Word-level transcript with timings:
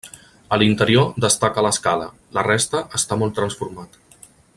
A 0.55 0.57
l'interior 0.61 1.11
destaca 1.25 1.65
l'escala, 1.65 2.07
la 2.39 2.45
resta 2.49 2.81
està 3.01 3.19
molt 3.25 3.37
transformat. 3.41 4.01